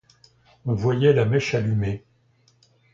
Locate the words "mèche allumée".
1.25-2.03